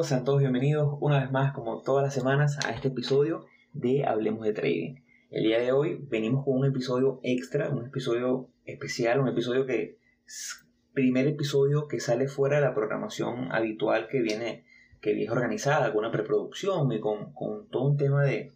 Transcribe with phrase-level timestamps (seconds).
[0.00, 0.24] Hola, ¿qué tal amigos?
[0.24, 3.44] Sean todos bienvenidos una vez más, como todas las semanas, a este episodio
[3.74, 4.94] de Hablemos de Trading.
[5.30, 9.98] El día de hoy venimos con un episodio extra, un episodio especial, un episodio que
[10.26, 10.64] es
[10.94, 14.64] primer episodio que sale fuera de la programación habitual que viene,
[15.02, 17.34] que viene organizada, con una preproducción y con,
[17.70, 18.52] todo un tema de,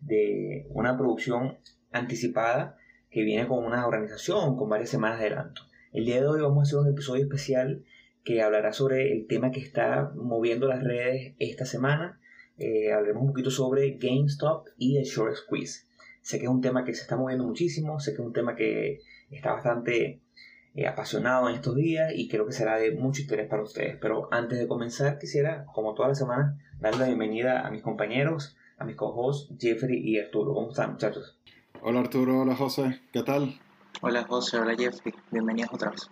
[0.00, 1.58] de una producción
[1.92, 2.78] anticipada
[3.10, 5.60] que viene con una organización, con varias semanas de adelanto.
[5.92, 7.84] El día de hoy vamos a hacer un episodio especial
[8.26, 12.20] que hablará sobre el tema que está moviendo las redes esta semana.
[12.58, 15.86] Eh, hablaremos un poquito sobre GameStop y el short squeeze.
[16.22, 18.56] Sé que es un tema que se está moviendo muchísimo, sé que es un tema
[18.56, 18.98] que
[19.30, 20.22] está bastante
[20.74, 23.96] eh, apasionado en estos días y creo que será de mucho interés para ustedes.
[24.00, 28.56] Pero antes de comenzar, quisiera, como toda la semana, darle la bienvenida a mis compañeros,
[28.76, 30.52] a mis co-hosts Jeffrey y Arturo.
[30.52, 31.38] ¿Cómo están, muchachos?
[31.80, 33.60] Hola Arturo, hola José, ¿qué tal?
[34.00, 36.10] Hola José, hola Jeffrey, bienvenidos otra vez.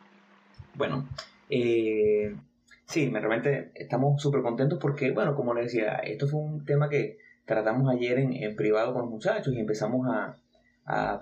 [0.76, 1.08] Bueno,
[1.48, 2.34] eh,
[2.86, 7.18] sí, realmente estamos súper contentos porque, bueno, como les decía, esto fue un tema que
[7.44, 10.38] tratamos ayer en, privado con los muchachos y empezamos a,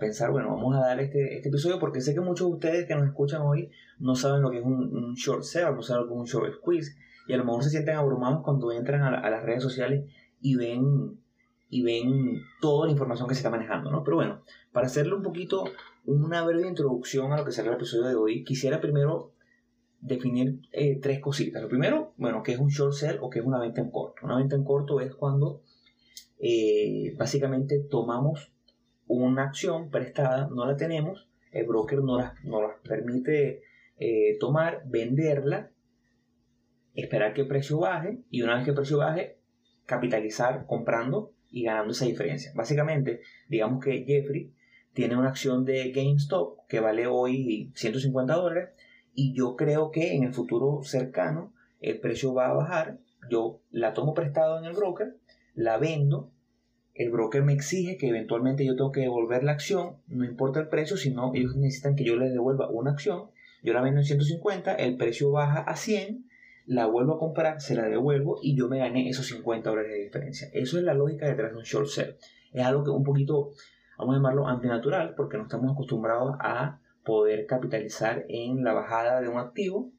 [0.00, 2.96] pensar, bueno, vamos a dar este, este, episodio porque sé que muchos de ustedes que
[2.96, 6.14] nos escuchan hoy no saben lo que es un, short sale, no saben lo que
[6.14, 6.96] es un short squeeze
[7.28, 10.04] y a lo mejor se sienten abrumados cuando entran a, las redes sociales
[10.40, 11.20] y ven
[11.70, 14.02] y ven toda la información que se está manejando, ¿no?
[14.02, 15.64] Pero bueno, para hacerle un poquito
[16.04, 19.32] una breve introducción a lo que será el episodio de hoy, quisiera primero
[20.03, 21.62] definir eh, tres cositas.
[21.62, 24.27] Lo primero, bueno, que es un short sell o que es una venta en corto.
[24.27, 25.62] Una venta en corto es cuando
[26.39, 28.53] eh, básicamente tomamos
[29.06, 32.34] una acción prestada, no la tenemos, el broker no la,
[32.83, 33.62] permite
[33.97, 35.70] eh, tomar, venderla,
[36.95, 39.39] esperar que el precio baje y una vez que el precio baje,
[39.86, 42.51] capitalizar comprando y ganando esa diferencia.
[42.55, 44.52] Básicamente, digamos que Jeffrey
[44.95, 48.70] tiene una acción de GameStop que vale hoy 150 dólares
[49.14, 52.98] y yo creo que en el futuro cercano el precio va a bajar.
[53.30, 55.17] Yo la tomo prestado en el broker,
[55.55, 56.30] la vendo,
[56.95, 60.68] el broker me exige que eventualmente yo tengo que devolver la acción, no importa el
[60.68, 63.30] precio, sino ellos necesitan que yo les devuelva una acción,
[63.62, 66.27] yo la vendo en 150, el precio baja a 100,
[66.67, 70.05] la vuelvo a comprar, se la devuelvo y yo me gané esos 50 dólares de
[70.05, 70.48] diferencia.
[70.52, 72.17] Eso es la lógica detrás de un short sell.
[72.52, 73.52] Es algo que un poquito,
[73.98, 79.29] vamos a llamarlo antinatural, porque no estamos acostumbrados a poder capitalizar en la bajada de
[79.29, 79.90] un activo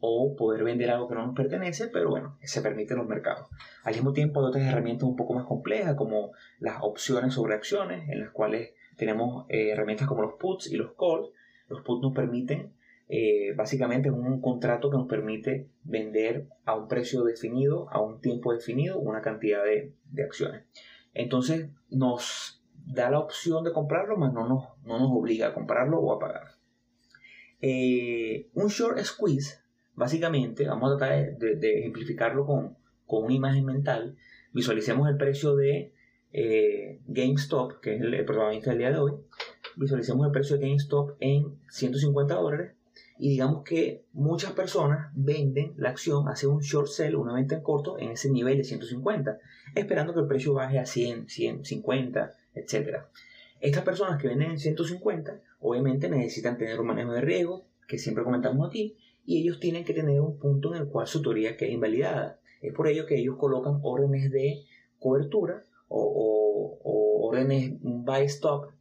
[0.00, 3.48] o poder vender algo que no nos pertenece, pero bueno, se permite en los mercados.
[3.84, 8.08] Al mismo tiempo hay otras herramientas un poco más complejas como las opciones sobre acciones,
[8.08, 11.28] en las cuales tenemos eh, herramientas como los puts y los calls.
[11.68, 12.72] Los puts nos permiten,
[13.08, 18.52] eh, básicamente un contrato que nos permite vender a un precio definido, a un tiempo
[18.52, 20.64] definido, una cantidad de, de acciones.
[21.12, 22.59] Entonces nos
[22.92, 26.18] da la opción de comprarlo, mas no nos, no nos obliga a comprarlo o a
[26.18, 26.60] pagar.
[27.60, 29.58] Eh, un short squeeze,
[29.94, 34.16] básicamente, vamos a tratar de, ejemplificarlo con, con, una imagen mental.
[34.52, 35.92] Visualicemos el precio de
[36.32, 39.12] eh, GameStop, que es el, protagonista del día de hoy.
[39.76, 42.72] Visualicemos el precio de GameStop en 150 dólares
[43.18, 47.62] y digamos que muchas personas venden la acción, hacen un short sell, una venta en
[47.62, 49.38] corto en ese nivel de 150,
[49.74, 52.98] esperando que el precio baje a 100, 150, etc.
[53.60, 58.24] Estas personas que venden en 150 obviamente necesitan tener un manejo de riesgo, que siempre
[58.24, 58.96] comentamos aquí,
[59.26, 62.40] y ellos tienen que tener un punto en el cual su teoría quede invalidada.
[62.62, 64.64] Es por ello que ellos colocan órdenes de
[64.98, 66.78] cobertura o,
[67.22, 68.72] órdenes buy stop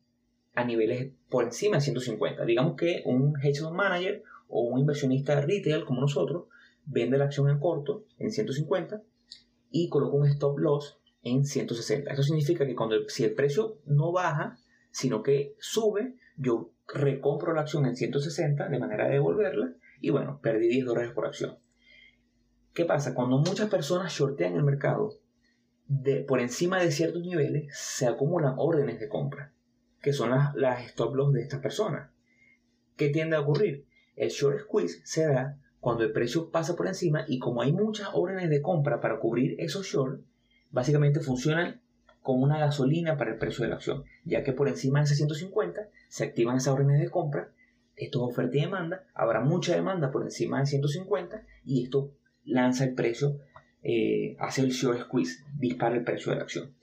[0.55, 2.45] a niveles por encima de 150.
[2.45, 6.45] Digamos que un hedge fund manager o un inversionista retail como nosotros
[6.85, 9.03] vende la acción en corto en 150
[9.71, 12.11] y coloca un stop loss en 160.
[12.11, 14.57] Eso significa que cuando si el precio no baja,
[14.91, 20.39] sino que sube, yo recompro la acción en 160 de manera de devolverla y bueno,
[20.41, 21.59] perdí 10 dólares por acción.
[22.73, 23.13] ¿Qué pasa?
[23.13, 25.13] Cuando muchas personas shortean el mercado,
[25.87, 29.53] de, por encima de ciertos niveles se acumulan órdenes de compra,
[30.01, 32.11] que son las, las stop loss de estas personas.
[32.95, 33.85] ¿Qué tiende a ocurrir?
[34.15, 38.09] El short squeeze se da cuando el precio pasa por encima y como hay muchas
[38.13, 40.23] órdenes de compra para cubrir esos shorts,
[40.71, 41.81] básicamente funcionan
[42.21, 45.15] como una gasolina para el precio de la acción, ya que por encima de ese
[45.15, 47.51] 150 se activan esas órdenes de compra,
[47.95, 52.11] esto es oferta y demanda, habrá mucha demanda por encima de 150 y esto
[52.45, 53.39] lanza el precio
[53.81, 56.73] eh, hace el short squeeze, dispara el precio de la acción.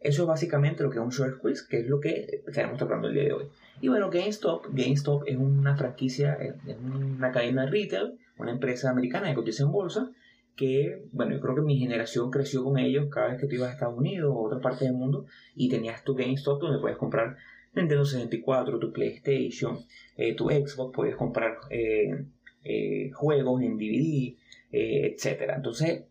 [0.00, 3.08] Eso es básicamente lo que es un short squeeze, que es lo que estaremos tratando
[3.08, 3.44] el día de hoy.
[3.80, 9.34] Y bueno, GameStop, GameStop es una franquicia, es una cadena retail, una empresa americana que
[9.34, 10.10] cotiza en bolsa,
[10.56, 13.70] que, bueno, yo creo que mi generación creció con ellos cada vez que tú ibas
[13.70, 16.98] a Estados Unidos o a otra parte del mundo y tenías tu GameStop donde puedes
[16.98, 17.36] comprar
[17.74, 19.78] Nintendo 64, tu PlayStation,
[20.16, 22.26] eh, tu Xbox, puedes comprar eh,
[22.64, 24.36] eh, juegos en DVD,
[24.70, 25.52] etc.
[25.56, 26.04] Entonces,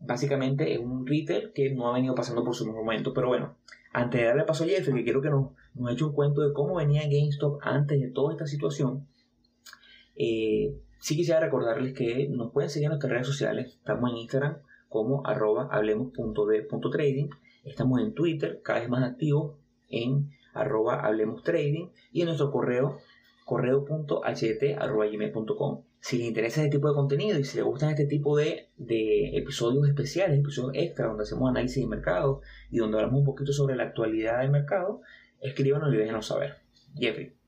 [0.00, 3.14] básicamente es un retail que no ha venido pasando por su mejor momento.
[3.14, 3.56] Pero bueno,
[3.92, 6.52] antes de darle paso a Jeffrey, que quiero que nos, nos eche un cuento de
[6.52, 9.06] cómo venía GameStop antes de toda esta situación,
[11.00, 13.74] sí quisiera recordarles que nos pueden seguir en nuestras redes sociales.
[13.76, 14.58] Estamos en Instagram
[14.88, 17.28] como arroba hablemos.de.trading.
[17.64, 19.56] Estamos en Twitter, cada vez más activos
[19.88, 22.98] en arroba hablemos trading y en nuestro correo
[23.44, 25.84] correo.ht.gmail.com.
[25.98, 29.36] Si les interesa este tipo de contenido y si les gustan este tipo de, de,
[29.36, 33.76] episodios especiales, episodios extra, donde hacemos análisis de mercado y donde hablamos un poquito sobre
[33.76, 35.02] la actualidad del mercado,
[35.40, 36.58] escríbanos y déjenos saber.
[36.96, 37.39] Jeffrey.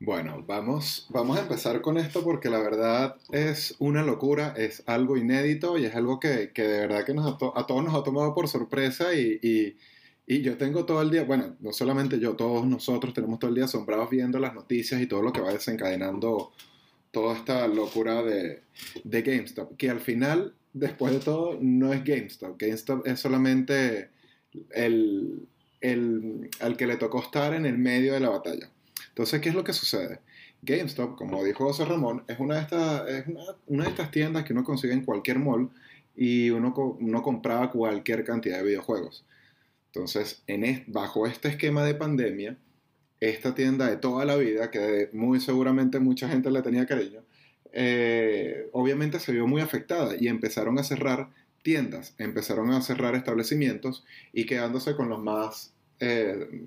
[0.00, 5.16] Bueno, vamos, vamos a empezar con esto porque la verdad es una locura, es algo
[5.16, 8.34] inédito y es algo que, que de verdad que nos a, todos nos ha tomado
[8.34, 9.76] por sorpresa y, y
[10.26, 13.56] y yo tengo todo el día, bueno, no solamente yo, todos nosotros tenemos todo el
[13.56, 16.52] día asombrados viendo las noticias y todo lo que va desencadenando
[17.10, 18.62] toda esta locura de,
[19.04, 22.58] de GameStop, que al final, después de todo, no es GameStop.
[22.58, 24.10] GameStop es solamente
[24.70, 25.46] el,
[25.80, 28.70] el, al que le tocó estar en el medio de la batalla.
[29.14, 30.18] Entonces, ¿qué es lo que sucede?
[30.62, 33.24] GameStop, como dijo José Ramón, es una de estas, es
[33.68, 35.70] una, de estas tiendas que uno consigue en cualquier mall
[36.16, 39.24] y uno, uno compraba cualquier cantidad de videojuegos.
[39.92, 42.56] Entonces, en bajo este esquema de pandemia,
[43.20, 47.22] esta tienda de toda la vida, que muy seguramente mucha gente le tenía cariño,
[47.72, 51.30] eh, obviamente se vio muy afectada y empezaron a cerrar
[51.62, 56.66] tiendas, empezaron a cerrar establecimientos y quedándose con los más, eh,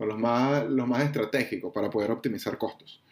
[0.00, 3.02] con los más, los más estratégicos para poder optimizar costos.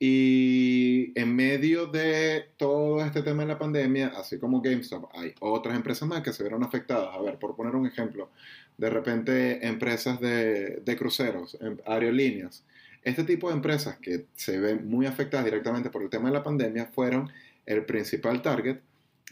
[0.00, 5.76] Y en medio de todo este tema de la pandemia, así como GameStop, hay otras
[5.76, 7.10] empresas más que se vieron afectadas.
[7.14, 8.30] A ver, por poner un ejemplo,
[8.76, 12.64] de repente empresas de, de cruceros, em, aerolíneas.
[13.04, 16.42] Este tipo de empresas que se ven muy afectadas directamente por el tema de la
[16.42, 17.30] pandemia fueron
[17.64, 18.78] el principal target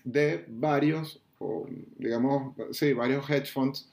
[0.04, 1.20] de varios,
[1.98, 3.88] digamos, sí, varios hedge funds.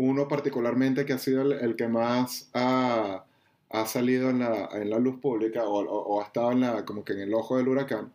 [0.00, 3.24] Uno particularmente que ha sido el, que más ha,
[3.68, 7.04] ha salido en la, en la, luz pública o, o, ha estado en la, como
[7.04, 8.12] que en el ojo del huracán,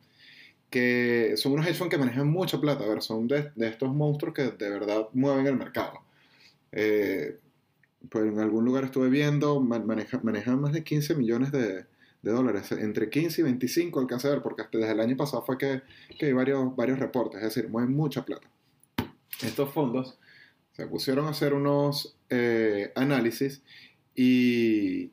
[0.69, 4.33] que son unos hedge funds que manejan mucha plata, a son de, de estos monstruos
[4.33, 5.99] que de verdad mueven el mercado.
[6.71, 7.37] Eh,
[8.09, 11.85] pues en algún lugar estuve viendo, manejan más de 15 millones de,
[12.21, 15.57] dólares, entre 15 y 25 alcancé a ver, porque hasta desde el año pasado fue
[15.57, 15.81] que,
[16.17, 18.47] que, hay varios, varios reportes, es decir, mueven mucha plata.
[19.41, 20.17] Estos fondos
[20.73, 23.61] se pusieron a hacer unos eh, análisis
[24.15, 25.11] y,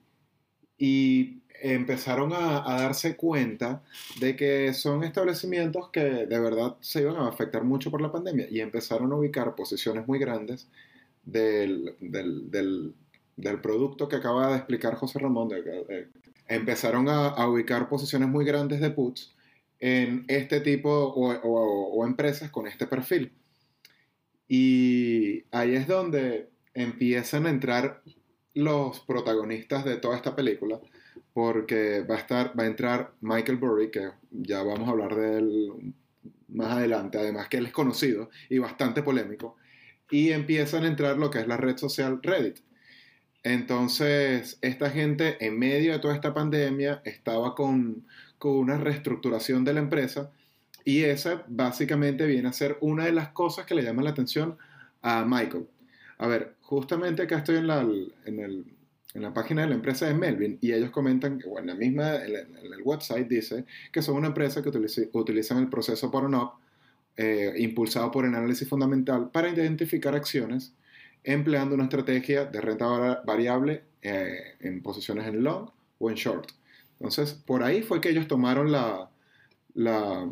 [0.78, 3.82] y empezaron a, darse cuenta
[4.18, 8.46] de que son establecimientos que de verdad se iban a afectar mucho por la pandemia
[8.50, 10.68] y empezaron a ubicar posiciones muy grandes
[11.24, 12.50] del, del,
[13.36, 16.08] del, producto que acaba de explicar José Ramón, de,
[16.48, 19.34] empezaron a, ubicar posiciones muy grandes de puts
[19.78, 23.32] en este tipo o, o, empresas con este perfil.
[24.52, 28.02] Y ahí es donde empiezan a entrar
[28.52, 30.80] los protagonistas de toda esta película,
[31.32, 35.38] porque va a, estar, va a entrar Michael Burry, que ya vamos a hablar de
[35.38, 35.94] él
[36.48, 39.56] más adelante, además que él es conocido y bastante polémico
[40.10, 42.58] y empiezan a entrar lo que es la red social Reddit.
[43.44, 48.04] Entonces, esta gente en medio de toda esta pandemia estaba con,
[48.36, 50.32] con una reestructuración de la empresa
[50.84, 54.56] y esa básicamente viene a ser una de las cosas que le llaman la atención
[55.02, 55.66] a Michael.
[56.18, 58.64] A ver, justamente acá estoy en la, en, el,
[59.14, 62.16] en la página de la empresa de Melvin y ellos comentan que, bueno, la misma,
[62.16, 66.52] en, el website dice que son una empresa que utiliza, utilizan el proceso bottom-up
[67.16, 70.72] eh, impulsado por el análisis fundamental para identificar acciones
[71.24, 76.50] empleando una estrategia de renta variable eh, en posiciones en long o en short.
[76.98, 79.10] Entonces, por ahí fue que ellos tomaron la,
[79.74, 80.28] la,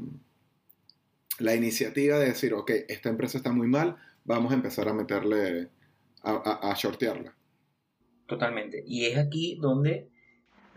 [1.38, 5.70] la iniciativa de decir, ok, esta empresa está muy mal, vamos a empezar a meterle,
[6.22, 7.34] a, a, a shortearla.
[8.26, 8.84] Totalmente.
[8.86, 10.08] Y es aquí donde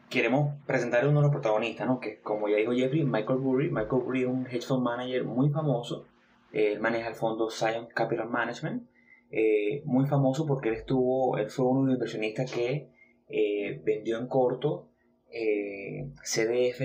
[0.09, 1.99] queremos presentar a uno de los protagonistas, ¿no?
[1.99, 3.69] Que como ya dijo Jeffrey, Michael Burry.
[3.69, 6.07] Michael Burry es un hedge fund manager muy famoso.
[6.53, 8.83] él maneja el fondo Zion Capital Management.
[9.31, 12.89] Eh, muy famoso porque él estuvo, él fue uno de los inversionistas que
[13.29, 14.89] eh, vendió en corto
[15.31, 16.81] eh, CDF,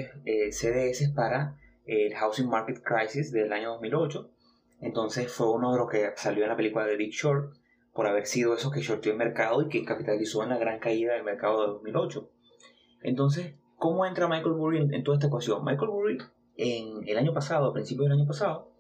[0.51, 4.31] CDS para el Housing Market Crisis del año 2008.
[4.81, 7.55] Entonces fue uno de los que salió en la película de Big Short
[7.95, 11.15] por haber sido eso que shorteó el mercado y que capitalizó en la gran caída
[11.15, 12.31] del mercado de 2008.
[13.03, 15.65] Entonces, ¿cómo entra Michael Burry en, toda esta ecuación?
[15.65, 16.19] Michael Burry,
[16.57, 18.71] en el año pasado, a principios del año pasado,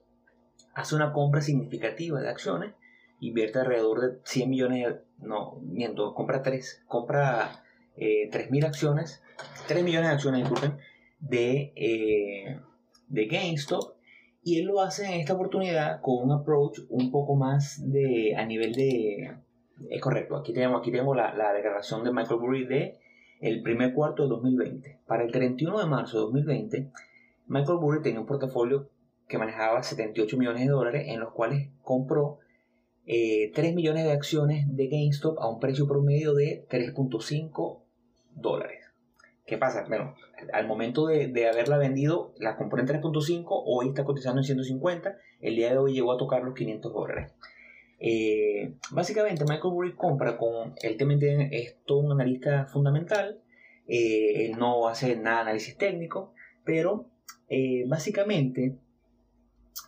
[0.74, 2.74] hace una compra significativa de acciones,
[3.20, 7.64] invierte alrededor de 100 millones, no, miento, compra 3, compra
[7.96, 9.22] eh, 3.000 acciones,
[9.68, 10.78] 3 millones de acciones, disculpen,
[11.20, 12.60] de, eh,
[13.08, 13.96] de GameStop,
[14.42, 18.44] Y él lo hace en esta oportunidad con un approach un poco más de a
[18.44, 19.34] nivel de...
[19.90, 22.98] Es correcto, aquí tenemos, aquí tenemos la, la declaración de Michael Burry de
[23.40, 25.00] el primer cuarto de 2020.
[25.06, 26.90] Para el 31 de marzo de 2020,
[27.48, 28.88] Michael Burry tenía un portafolio
[29.28, 32.38] que manejaba 78 millones de dólares, en los cuales compró
[33.04, 37.80] 3 eh, millones de acciones de GameStop a un precio promedio de 3.5
[38.34, 38.85] dólares.
[39.46, 39.84] ¿Qué pasa?
[39.86, 40.14] Bueno,
[40.52, 45.54] al momento de, haberla vendido, la compró en 3.5, hoy está cotizando en 150, el
[45.54, 47.32] día de hoy llegó a tocar los 500 dólares.
[48.00, 53.40] Eh, básicamente, Michael Burry compra con, él también es todo un analista fundamental,
[53.86, 56.34] eh, él no hace nada de análisis técnico,
[56.64, 57.06] pero
[57.86, 58.76] básicamente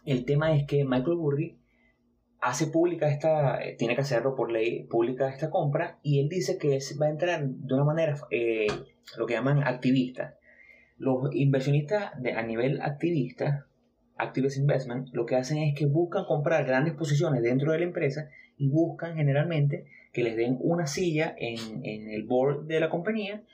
[0.04, 1.57] el tema es que Michael Burry
[2.40, 6.58] hace pública esta, eh, tiene que hacerlo por ley pública esta compra y él dice
[6.58, 8.68] que va a entrar de una manera, eh,
[9.16, 10.36] lo que llaman activista.
[10.96, 13.66] Los inversionistas de, a nivel activista,
[14.16, 18.28] Activist Investment, lo que hacen es que buscan comprar grandes posiciones dentro de la empresa
[18.56, 23.44] y buscan generalmente que les den una silla en, en el board de la compañía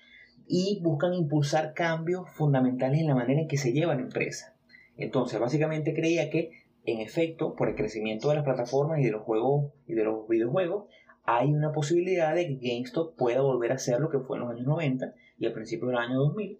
[0.46, 4.54] y buscan impulsar cambios fundamentales en la manera en que se lleva la empresa.
[4.96, 9.22] Entonces, básicamente creía que en efecto, por el crecimiento de las plataformas y de los
[9.22, 10.86] juegos y de los videojuegos,
[11.24, 14.52] hay una posibilidad de que GameStop pueda volver a ser lo que fue en los
[14.52, 16.58] años 90 y al principio del año 2000,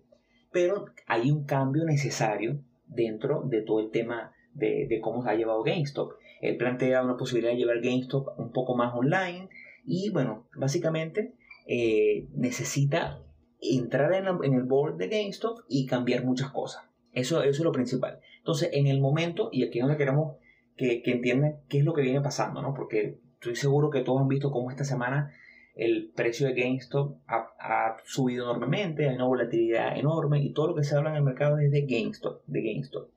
[0.50, 5.62] pero hay un cambio necesario dentro de todo el tema de, cómo se ha llevado
[5.62, 6.12] GameStop.
[6.40, 9.50] Él plantea una posibilidad de llevar GameStop un poco más online
[9.84, 11.34] y bueno, básicamente
[11.66, 13.20] eh, necesita
[13.60, 16.84] entrar en, en, el board de GameStop y cambiar muchas cosas.
[17.12, 18.20] Eso, eso es lo principal.
[18.44, 20.36] Entonces, en el momento, y aquí es donde queremos
[20.76, 22.74] que, que entiendan qué es lo que viene pasando, ¿no?
[22.74, 25.32] Porque estoy seguro que todos han visto cómo esta semana
[25.74, 30.84] el precio de GameStop ha, subido enormemente, hay una volatilidad enorme y todo lo que
[30.84, 32.42] se habla en el mercado es de GameStop.
[32.46, 33.08] De GameStop.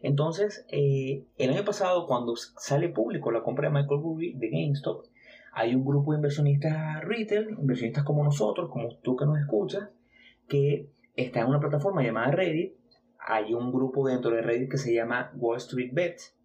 [0.00, 5.04] Entonces, eh, el año pasado, cuando sale público la compra de Michael Burry de GameStop,
[5.52, 9.90] hay un grupo de inversionistas retail, inversionistas como nosotros, como tú que nos escuchas,
[10.48, 12.79] que está en una plataforma llamada Reddit
[13.26, 16.36] hay un grupo dentro de Reddit que se llama Wall Street Bets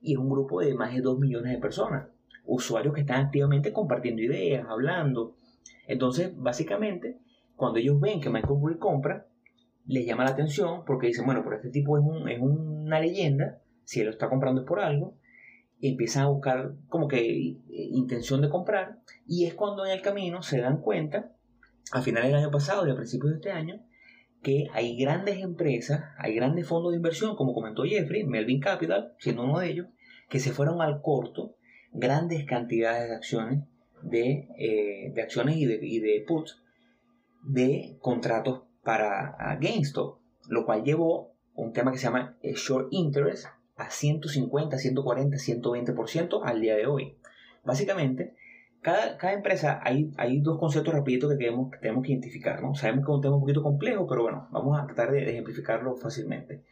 [0.00, 2.08] y es un grupo de más de 2 millones de personas,
[2.44, 5.34] usuarios que están activamente compartiendo ideas, hablando.
[5.86, 7.18] Entonces, básicamente,
[7.56, 9.26] cuando ellos ven que Michael Burry compra,
[9.86, 12.28] les llama la atención porque dicen, bueno, pero este tipo es, un,
[12.86, 15.14] una leyenda, si él lo está comprando es por algo,
[15.80, 20.02] y empiezan a buscar como que eh, intención de comprar, y es cuando en el
[20.02, 21.32] camino se dan cuenta,
[21.90, 23.80] a finales del año pasado y a principios de este año,
[24.42, 29.44] que hay grandes empresas, hay grandes fondos de inversión, como comentó Jeffrey, Melvin Capital, siendo
[29.44, 29.86] uno de ellos,
[30.28, 31.54] que se fueron al corto
[31.92, 33.64] grandes cantidades de acciones,
[34.02, 36.62] de, eh, acciones y de, y de puts,
[37.42, 40.18] de contratos para GameStop,
[40.48, 46.40] lo cual llevó un tema que se llama eh, short interest a 150, 140, 120%
[46.44, 47.16] al día de hoy.
[47.64, 48.34] Básicamente,
[48.88, 52.74] cada, cada empresa, hay, hay dos conceptos rapiditos que tenemos, que tenemos que identificar, ¿no?
[52.74, 55.94] Sabemos que es un tema un poquito complejo, pero bueno, vamos a tratar de, ejemplificarlo
[55.96, 56.64] fácilmente.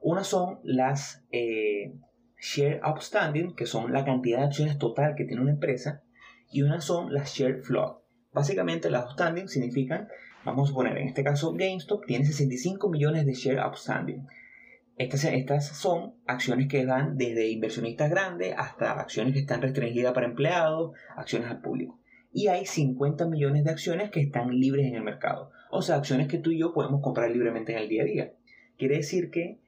[0.00, 1.94] Una son las eh,
[2.38, 6.02] share outstanding, que son la cantidad de acciones total que tiene una empresa,
[6.50, 8.02] y una son las share float.
[8.32, 10.08] Básicamente las outstanding significan,
[10.44, 14.26] vamos a poner en este caso GameStop tiene 65 millones de share outstanding.
[15.02, 20.92] Estas, son acciones que dan desde inversionistas grandes hasta acciones que están restringidas para empleados,
[21.16, 21.98] acciones al público.
[22.32, 25.50] Y hay 50 millones de acciones que están libres en el mercado.
[25.70, 28.32] O sea, acciones que tú y yo podemos comprar libremente en el día a día.
[28.78, 29.58] Quiere decir que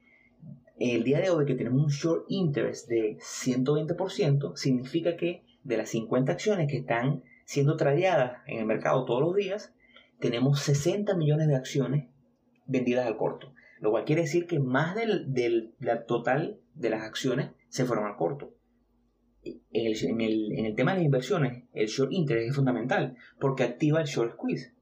[0.79, 5.89] el día de hoy que tenemos un short interest de 120%, significa que de las
[5.89, 9.73] 50 acciones que están siendo tradeadas en el mercado todos los días,
[10.19, 12.07] tenemos 60 millones de acciones
[12.67, 15.73] vendidas al corto lo cual quiere decir que más del,
[16.07, 18.53] total de las acciones se fueron al corto.
[19.43, 24.33] En el, tema de las inversiones, el short interest es fundamental porque activa el short
[24.33, 24.73] squeeze.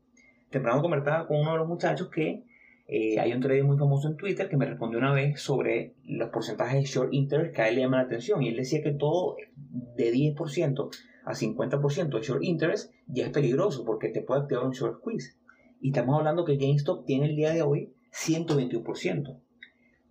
[0.50, 2.44] Temprano conversaba con uno de los muchachos que
[2.88, 6.30] eh, hay un trader muy famoso en Twitter que me respondió una vez sobre los
[6.30, 8.92] porcentajes de short interest que a él le llama la atención y él decía que
[8.92, 9.36] todo
[9.96, 10.90] de 10%
[11.26, 15.38] a 50% de short interest ya es peligroso porque te puede activar un short squeeze.
[15.82, 19.40] Y estamos hablando que GameStop tiene el día de hoy 121%.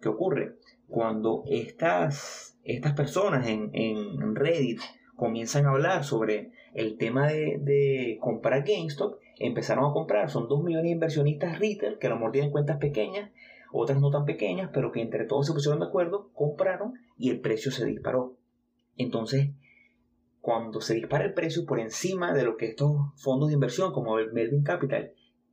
[0.00, 0.56] ¿Qué ocurre?
[0.88, 4.80] Cuando estas, estas personas en, en Reddit
[5.16, 10.30] comienzan a hablar sobre el tema de, de, comprar GameStop, empezaron a comprar.
[10.30, 13.30] Son 2 millones de inversionistas retail que a lo mejor tienen cuentas pequeñas,
[13.73, 17.40] otras no tan pequeñas, pero que entre todos se pusieron de acuerdo, compraron y el
[17.40, 18.37] precio se disparó.
[18.97, 19.50] Entonces,
[20.40, 24.18] cuando se dispara el precio por encima de lo que estos fondos de inversión como
[24.18, 25.12] el Melvin Capital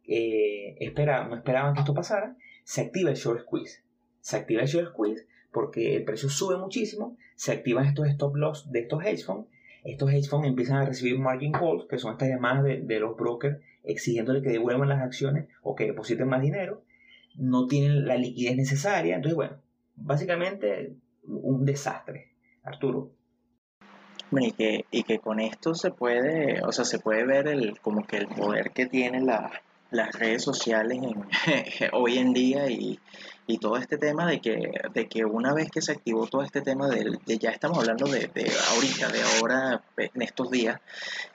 [0.10, 3.84] eh, espera, no esperaban que esto pasara, se activa el short squeeze.
[4.22, 8.72] Se activa el short squeeze porque el precio sube muchísimo, se activan estos stop loss
[8.72, 9.48] de estos hedge funds,
[9.84, 13.16] estos hedge funds empiezan a recibir margin calls, que son estas llamadas de, de los
[13.16, 16.84] brokers exigiéndole que devuelvan las acciones o que depositen más dinero,
[17.36, 19.58] no tienen la liquidez necesaria, entonces bueno,
[19.96, 22.32] básicamente un desastre,
[22.64, 23.12] Arturo.
[24.32, 28.06] y que, y que con esto se puede, o sea, se puede ver el, como
[28.06, 29.52] que el poder que tiene la,
[29.92, 31.00] las redes sociales
[31.94, 33.00] hoy en día y,
[33.48, 36.62] y, todo este tema de que, de que una vez que se activó todo este
[36.62, 40.80] tema de, ya estamos hablando de, de, ahorita, de ahora, en estos días,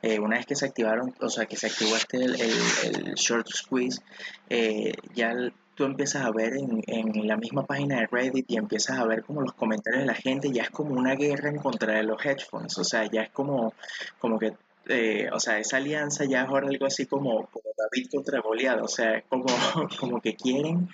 [0.03, 3.49] eh, una vez que se activaron, o sea, que se activó este, el, el, short
[3.49, 4.01] squeeze,
[4.49, 5.35] eh, ya
[5.75, 9.25] tú empiezas a ver en, en, la misma página de Reddit y empiezas a ver
[9.25, 12.25] como los comentarios de la gente, ya es como una guerra en contra de los
[12.25, 13.75] hedge o sea, ya es como,
[14.21, 14.55] como que
[14.89, 18.89] eh, o sea, esa alianza ya es ahora algo así como, David contra Goliat, o
[18.89, 19.47] sea, como,
[19.99, 20.89] como que quieren,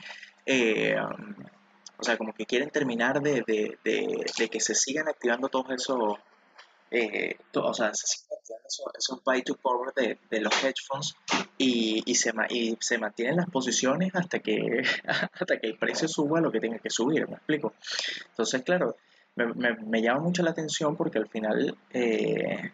[0.46, 0.96] eh,
[1.98, 6.18] o sea, como que quieren terminar de, de, de, que se sigan activando todos esos,
[6.90, 11.16] eh, o sea, se sigan activando esos, buy to cover de, los hedge funds
[11.58, 16.40] y, y, se, y se mantienen las posiciones hasta que, hasta que el precio suba
[16.40, 17.74] lo que tenga que subir, ¿me explico?
[18.30, 18.96] Entonces, claro,
[19.34, 21.76] me, me, me llama mucho la atención porque al final...
[21.92, 22.70] Eh,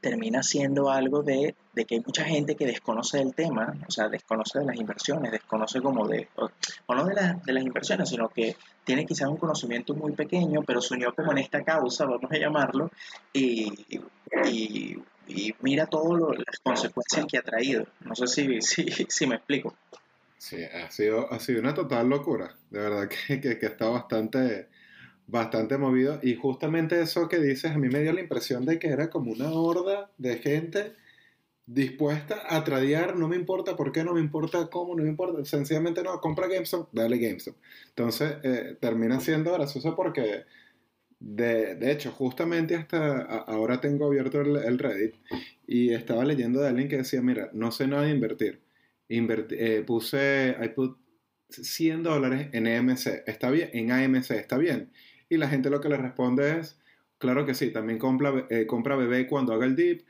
[0.00, 4.08] termina siendo algo de, de, que hay mucha gente que desconoce el tema, o sea,
[4.08, 7.14] desconoce de las inversiones, desconoce como de, o, no de,
[7.44, 11.32] de, las inversiones, sino que tiene quizás un conocimiento muy pequeño, pero se unió como
[11.32, 12.90] en esta causa, vamos a llamarlo,
[13.32, 13.72] y,
[14.44, 14.96] y,
[15.28, 17.86] y mira todas las consecuencias que ha traído.
[18.00, 19.74] No sé si, si, si me explico.
[20.38, 24.68] Sí, ha sido, ha sido una total locura, de verdad que, que, que está bastante
[25.28, 26.18] bastante movido.
[26.22, 29.30] Y justamente eso que dices, a mí me dio la impresión de que era como
[29.30, 30.94] una horda de gente
[31.66, 35.44] dispuesta a tradear, no me importa por qué, no me importa cómo, no me importa,
[35.44, 37.56] sencillamente no, compra GameStop, dale GameStop.
[37.90, 40.44] Entonces eh, termina siendo gracioso porque,
[41.20, 45.14] de, de, hecho, justamente hasta ahora tengo abierto el, Reddit
[45.66, 48.62] y estaba leyendo de alguien que decía, mira, no sé nada de invertir.
[49.10, 50.96] eh, puse, I put
[51.50, 54.90] 100 dólares en EMC, está bien, en AMC, está bien
[55.28, 56.78] y la gente lo que le responde es,
[57.18, 60.02] claro que sí, también compra, eh, compra bebé cuando haga el dip,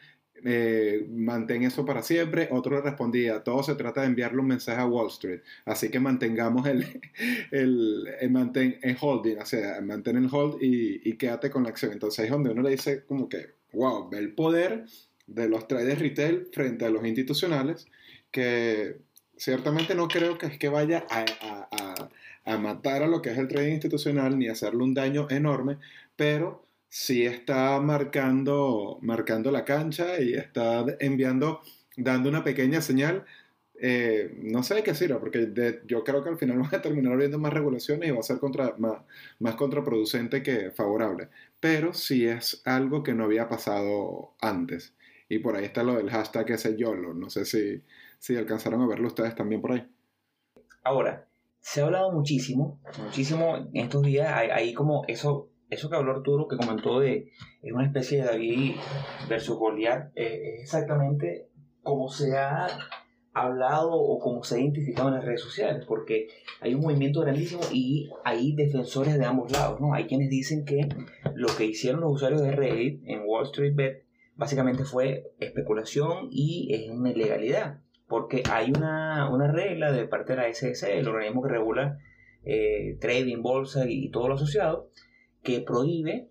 [0.44, 2.48] eh, mantén eso para siempre.
[2.52, 6.00] Otro le respondía, todo se trata de enviarle un mensaje a Wall Street, así que
[6.00, 6.84] mantengamos el,
[7.50, 11.70] el, el mantén en holding, o sea, mantén el hold y, y, quédate con la
[11.70, 11.92] acción.
[11.92, 14.84] Entonces es donde uno le dice como que, wow, ve el poder
[15.26, 17.86] de los traders retail frente a los institucionales,
[18.30, 18.98] que
[19.36, 22.10] ciertamente no creo que es que vaya a, a, a
[22.48, 25.78] a matar a lo que es el trading institucional ni hacerle un daño enorme,
[26.16, 31.60] pero sí está marcando, marcando la cancha y está enviando,
[31.96, 33.26] dando una pequeña señal.
[33.80, 35.52] Eh, no sé de qué sirva, porque
[35.86, 38.38] yo creo que al final van a terminar habiendo más regulaciones y va a ser
[38.38, 39.02] contra, más,
[39.40, 41.28] más contraproducente que favorable.
[41.60, 44.94] Pero sí es algo que no había pasado antes.
[45.28, 47.12] Y por ahí está lo del hashtag ese YOLO.
[47.12, 47.82] No sé si,
[48.18, 49.86] si alcanzaron a verlo ustedes también por ahí.
[50.82, 51.27] Ahora,
[51.60, 56.48] se ha hablado muchísimo, muchísimo en estos días, hay, como eso, eso que habló Arturo,
[56.48, 57.30] que comentó de
[57.62, 58.76] es una especie de David
[59.28, 61.48] versus Goliat, eh, es exactamente
[61.82, 62.68] como se ha
[63.32, 66.28] hablado o como se ha identificado en las redes sociales, porque
[66.60, 69.94] hay un movimiento grandísimo y hay defensores de ambos lados, ¿no?
[69.94, 70.88] Hay quienes dicen que
[71.34, 76.72] lo que hicieron los usuarios de Reddit en Wall Street Bet básicamente fue especulación y
[76.72, 81.42] es una ilegalidad porque hay una, una, regla de parte de la SEC, el organismo
[81.42, 81.98] que regula
[82.44, 84.90] eh, trading, bolsa y, todo lo asociado,
[85.42, 86.30] que prohíbe,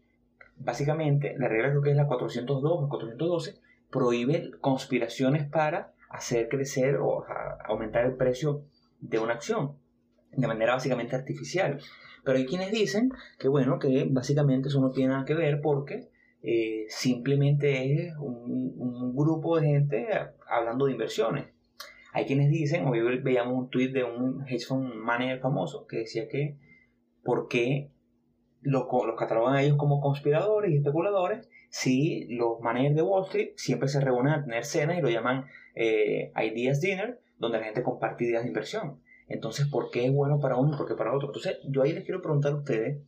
[0.57, 3.59] básicamente, la regla creo que es la 402 o 412,
[3.91, 7.25] prohíbe conspiraciones para hacer crecer o
[7.65, 8.63] aumentar el precio
[8.99, 9.77] de una acción
[10.31, 11.79] de manera básicamente artificial.
[12.23, 16.09] Pero hay quienes dicen que bueno, que básicamente eso no tiene nada que ver porque
[16.41, 20.07] eh, simplemente es un, un, grupo de gente
[20.47, 21.56] hablando de inversiones.
[22.17, 26.27] Hay quienes dicen, hoy veíamos un tweet de un hedge fund manager famoso que decía
[26.27, 26.57] que
[27.23, 27.91] por qué
[28.61, 33.49] los, los catalogan a ellos como conspiradores y especuladores si los managers de Wall Street
[33.55, 37.83] siempre se reúnen a tener cenas y lo llaman eh, Ideas Dinner, donde la gente
[37.83, 38.99] comparte ideas de inversión.
[39.27, 41.27] Entonces, ¿por qué es bueno para uno y por qué para otro?
[41.27, 42.99] Entonces, yo ahí les quiero preguntar a ustedes,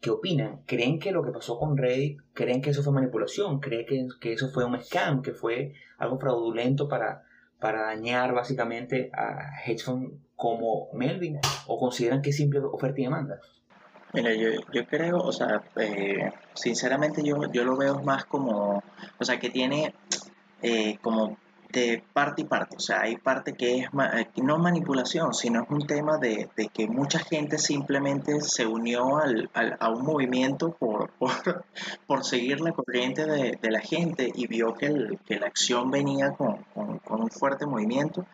[0.00, 0.64] ¿qué opinan?
[0.66, 3.60] ¿Creen que lo que pasó con Reddit, creen que eso fue manipulación?
[3.60, 7.22] ¿Creen que, que eso fue un scam, que fue algo fraudulento para,
[7.62, 13.04] para dañar básicamente a hedge fund como Melvin o consideran que es simple oferta y
[13.04, 13.40] demanda?
[14.12, 18.82] Mira, yo, yo creo, o sea, eh, sinceramente yo, yo lo veo más como,
[19.18, 19.94] o sea, que tiene
[20.60, 21.38] eh, como
[22.12, 22.76] parte y parte.
[22.76, 26.86] O sea, hay parte que es eh, no manipulación, sino es un tema de, que
[26.86, 31.10] mucha gente simplemente se unió a un movimiento por,
[32.22, 37.66] seguir la corriente de, la gente y vio que, la acción venía con, un fuerte
[37.66, 38.26] movimiento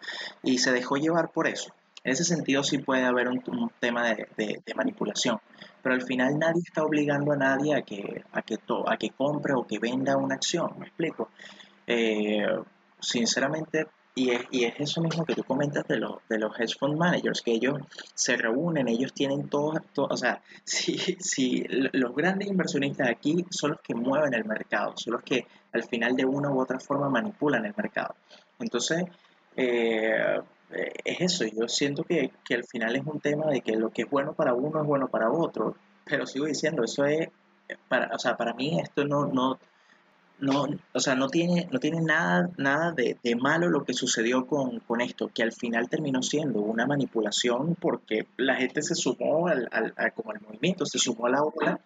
[0.42, 1.72] y se dejó llevar por eso.
[2.04, 5.38] En ese sentido sí puede haber un, tema de, manipulación,
[5.82, 10.34] pero al final nadie está obligando a nadie a que compre o que venda una
[10.34, 11.28] acción, ¿me explico?
[11.90, 12.46] Eh,
[13.00, 16.76] sinceramente, y es, y es, eso mismo que tú comentas de, los de los hedge
[16.78, 17.78] fund managers, que ellos
[18.14, 23.80] se reúnen, ellos tienen todo, o sea, si, si los grandes inversionistas aquí son los
[23.80, 27.64] que mueven el mercado, son los que al final de una u otra forma manipulan
[27.64, 28.14] el mercado.
[28.58, 29.04] Entonces,
[29.56, 30.40] eh,
[31.04, 34.02] es eso, yo siento que, que al final es un tema de que lo que
[34.02, 37.28] es bueno para uno es bueno para otro, pero sigo diciendo, eso es,
[37.88, 39.58] para, o sea, para mí esto no, no,
[40.40, 45.00] no, o sea, no tiene, no tiene nada, nada de, malo lo que sucedió con,
[45.00, 50.12] esto, que al final terminó siendo una manipulación porque la gente se sumó al, al,
[50.14, 51.80] como al movimiento, se sumó a la ola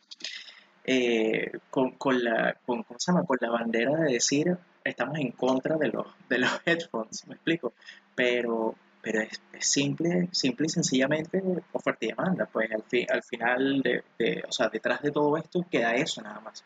[0.84, 6.06] eh, con, con, la, con, con la bandera de decir estamos en contra de los,
[6.28, 6.50] de los
[6.90, 7.72] funds, me explico,
[8.14, 14.04] pero, pero es, simple, simple y sencillamente oferta y demanda, pues al, al final, de,
[14.18, 16.64] de, o sea, detrás de todo esto queda eso nada más.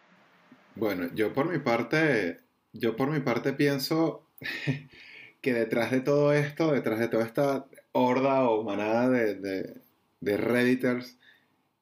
[0.77, 2.41] Bueno, yo por mi parte,
[2.75, 4.27] yo por mi parte pienso
[5.41, 9.81] que detrás de todo esto, detrás de toda esta horda o manada de,
[10.21, 11.19] redditors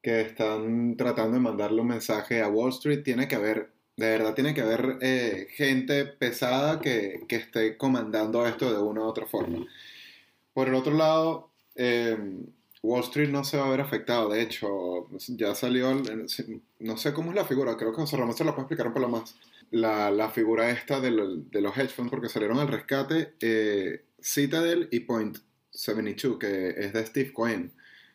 [0.01, 4.33] que están tratando de mandarle un mensaje a Wall Street, tiene que haber, de verdad
[4.33, 9.25] tiene que haber eh, gente pesada que, que, esté comandando esto de una u otra
[9.25, 9.65] forma.
[10.53, 12.17] Por el otro lado, eh,
[12.85, 14.29] Wall Street no se va a ver afectado.
[14.29, 16.01] De hecho, ya salió,
[16.79, 18.93] no sé cómo es la figura, creo que José Ramón se la puede explicar un
[18.93, 19.35] poco más.
[19.71, 25.01] La, la figura esta de, los hedge funds, porque salieron al rescate eh, Citadel y
[25.01, 25.37] Point
[25.71, 27.73] 72, que es de Steve Cohen,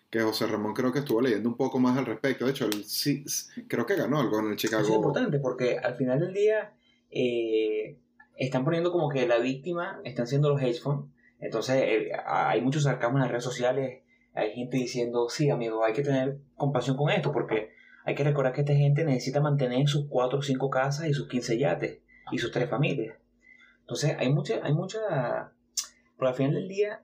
[0.09, 2.45] que José Ramón creo que estuvo leyendo un poco más al respecto.
[2.45, 3.25] De hecho, él sí,
[3.67, 4.85] creo que ganó algo en el Chicago.
[4.85, 6.73] es importante porque al final del día
[7.11, 7.99] eh,
[8.37, 11.11] están poniendo como que la víctima están siendo los hedge funds.
[11.41, 14.03] Entonces, eh, hay muchos sarcasmo en las redes sociales
[14.35, 17.71] hay gente diciendo, sí, amigo, hay que tener compasión con esto porque
[18.05, 21.29] hay que recordar que esta gente necesita mantener sus cuatro o cinco casas y sus
[21.29, 21.99] 15 yates
[22.31, 23.17] y sus tres familias.
[23.81, 25.53] Entonces, hay mucha, hay mucha,
[26.17, 27.03] pero al final del día,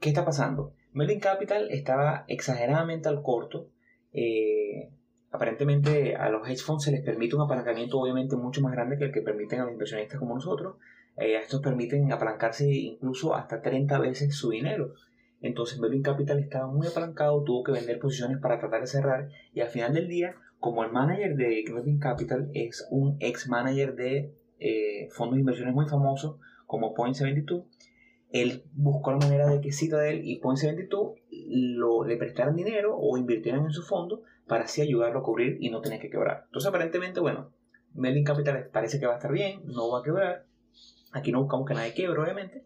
[0.00, 0.74] ¿qué está pasando?
[0.92, 3.70] Melvin Capital estaba exageradamente al corto.
[4.12, 4.90] Eh,
[5.30, 9.04] aparentemente a los hedge funds se les permite un apalancamiento obviamente mucho más grande que
[9.04, 10.76] el que permiten a los inversionistas como nosotros.
[11.16, 14.94] Eh, estos permiten apalancarse incluso hasta 30 veces su dinero.
[15.40, 19.60] Entonces Melvin Capital estaba muy apalancado, tuvo que vender posiciones para tratar de cerrar y
[19.60, 24.34] al final del día, como el manager de Melvin Capital es un ex manager de
[24.58, 27.64] eh, fondos de inversiones muy famosos como Point72,
[28.30, 33.64] él buscó la manera de que Citadel y Point72 lo, le prestaran dinero o invirtieran
[33.64, 36.42] en su fondo para así ayudarlo a cubrir y no tener que quebrar.
[36.46, 37.52] Entonces aparentemente, bueno,
[37.94, 40.44] Melvin Capital parece que va a estar bien, no va a quebrar.
[41.12, 42.64] Aquí no buscamos que nadie quiebre, obviamente.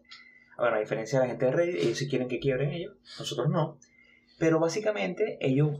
[0.57, 3.49] Bueno, a diferencia de la gente de Reddit, ellos sí quieren que quiebren ellos, nosotros
[3.49, 3.77] no.
[4.37, 5.79] Pero básicamente ellos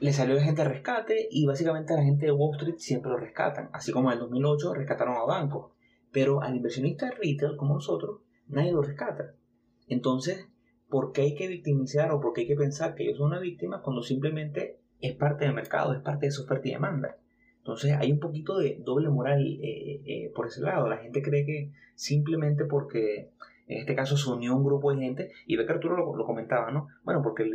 [0.00, 3.16] les salió de gente de rescate y básicamente la gente de Wall Street siempre lo
[3.16, 3.70] rescatan.
[3.72, 5.72] Así como en el 2008 rescataron a bancos.
[6.12, 9.34] Pero al inversionista de retail como nosotros, nadie lo rescata.
[9.88, 10.48] Entonces,
[10.88, 13.40] ¿por qué hay que victimizar o por qué hay que pensar que ellos son una
[13.40, 17.16] víctima cuando simplemente es parte del mercado, es parte de su oferta y demanda?
[17.58, 20.86] Entonces hay un poquito de doble moral eh, eh, por ese lado.
[20.86, 23.30] La gente cree que simplemente porque
[23.66, 26.70] en este caso se unió un grupo de gente y ve que Arturo lo, comentaba,
[26.70, 26.88] ¿no?
[27.02, 27.50] Bueno, porque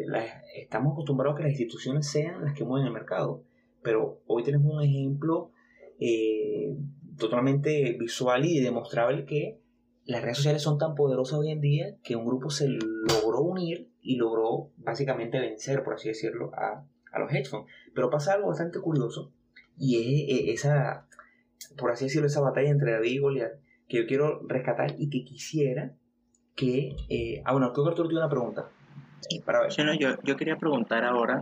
[0.55, 3.43] estamos acostumbrados a que las instituciones sean las que mueven el mercado,
[3.83, 5.51] pero hoy tenemos un ejemplo
[5.99, 6.75] eh,
[7.17, 9.59] totalmente visual y demostrable que
[10.05, 13.91] las redes sociales son tan poderosas hoy en día que un grupo se logró unir
[14.01, 17.71] y logró básicamente vencer, por así decirlo, a, a los hedge funds.
[17.93, 19.31] Pero pasa algo bastante curioso
[19.77, 21.07] y es eh, esa,
[21.77, 23.51] por así decirlo, esa batalla entre David y Goliat
[23.89, 25.91] que yo quiero rescatar y que quisiera
[26.55, 26.95] que...
[27.09, 28.69] Eh, ah, bueno, creo que Arturo tiene una pregunta.
[29.45, 29.97] Para ver.
[29.99, 31.41] yo, yo quería preguntar ahora,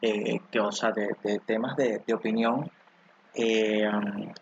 [0.00, 2.70] eh, que, o sea, de, temas de, opinión,
[3.34, 3.90] eh,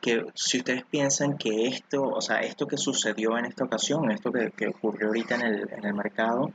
[0.01, 4.31] que si ustedes piensan que esto, o sea, esto que sucedió en esta ocasión, esto
[4.31, 6.53] que, que ocurrió ahorita en el, en el mercado,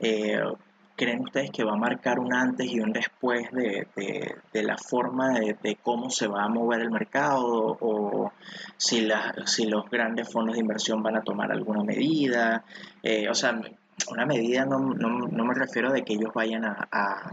[0.00, 0.40] eh,
[0.96, 3.86] ¿Creen ustedes que va a marcar un antes y un después de,
[4.52, 8.32] la forma de, cómo se va a mover el mercado o
[8.76, 12.64] si, la, si los grandes fondos de inversión van a tomar alguna medida?
[13.02, 13.60] Eh, o sea,
[14.10, 17.30] una medida no, me refiero de que ellos vayan a,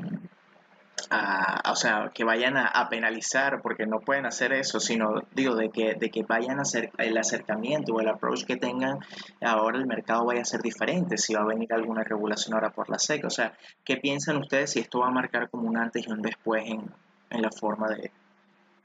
[1.69, 5.95] o sea, que vayan a, penalizar, porque no pueden hacer eso, sino digo, de que,
[5.95, 8.99] de que vayan a hacer el acercamiento o el approach que tengan,
[9.41, 12.89] ahora el mercado vaya a ser diferente, si va a venir alguna regulación ahora por
[12.89, 13.25] la SEC.
[13.25, 16.21] O sea, ¿qué piensan ustedes si esto va a marcar como un antes y un
[16.21, 16.89] después en,
[17.29, 18.11] en la forma de,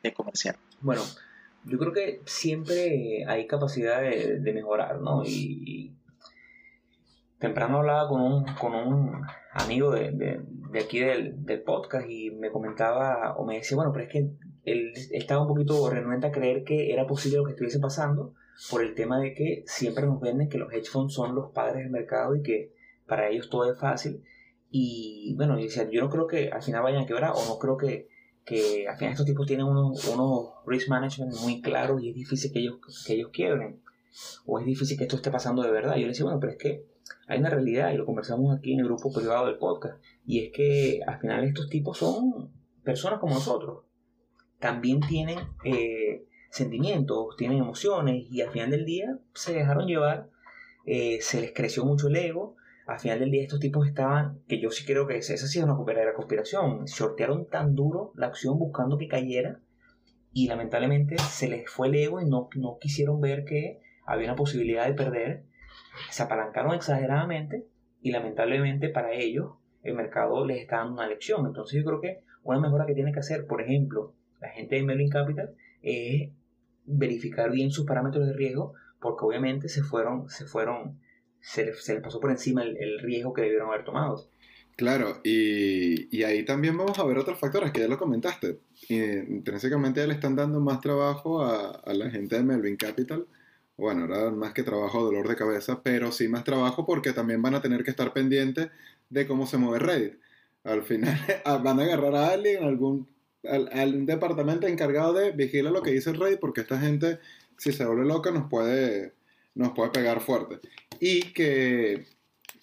[0.03, 0.57] de comerciar?
[0.81, 1.03] Bueno,
[1.65, 5.23] yo creo que siempre hay capacidad de, de mejorar, ¿no?
[5.25, 5.93] Y,
[7.39, 12.51] temprano hablaba con un, con un amigo de, de, aquí del, del, podcast y me
[12.51, 14.31] comentaba o me decía, bueno, pero es que
[14.65, 18.35] él estaba un poquito renuente a creer que era posible lo que estuviese pasando
[18.71, 21.83] por el tema de que siempre nos venden que los hedge funds son los padres
[21.83, 22.73] del mercado y que
[23.07, 24.23] para ellos todo es fácil.
[24.71, 27.77] Y bueno, y yo no creo que al final vayan a quebrar o no creo
[27.77, 28.09] que,
[28.45, 32.53] que al final estos tipos tienen unos, unos risk management muy claros y es difícil
[32.53, 33.81] que ellos, que ellos quiebren
[34.47, 35.95] o es difícil que esto esté pasando de verdad.
[35.95, 36.85] Yo le decía, bueno, pero es que
[37.27, 40.53] hay una realidad y lo conversamos aquí en el grupo privado del podcast y es
[40.53, 43.85] que al final estos tipos son personas como nosotros.
[44.59, 50.31] También tienen eh, sentimientos, tienen emociones y al final del día se dejaron llevar,
[50.87, 52.57] eh, se les creció mucho el ego.
[52.87, 55.65] Al final del día estos tipos estaban, que yo sí creo que esa sí es
[55.65, 59.61] una verdadera conspiración, sortearon tan duro la acción buscando que cayera
[60.33, 64.37] y lamentablemente se les fue el ego y no, no quisieron ver que había una
[64.37, 65.45] posibilidad de perder
[66.11, 67.67] se apalancaron exageradamente
[68.03, 71.47] y lamentablemente para ellos el mercado les está dando una lección.
[71.47, 74.83] Entonces yo creo que una mejora que tiene que hacer, por ejemplo, la gente de
[74.83, 75.51] Merlin Capital
[75.83, 76.31] es
[76.85, 81.01] verificar bien sus parámetros de riesgo porque obviamente se fueron, se fueron,
[81.41, 84.29] se, les, pasó por encima el, riesgo que debieron haber tomado.
[84.77, 88.61] Claro, y, y, ahí también vamos a ver otros factores que ya lo comentaste.
[88.91, 93.27] intrínsecamente le están dando más trabajo a, a la gente de Melvin Capital
[93.77, 97.55] bueno, ahora más que trabajo, dolor de cabeza, pero sí más trabajo porque también van
[97.55, 98.71] a tener que estar pendientes
[99.11, 100.15] de cómo se mueve Reddit.
[100.65, 103.09] Al final ah, van a agarrar a alguien, algún
[103.47, 107.19] algún departamento encargado de vigilar lo que dice Reddit porque esta gente,
[107.57, 109.13] si se vuelve loca, nos puede,
[109.55, 110.61] nos puede pegar fuerte.
[111.01, 112.07] Y que,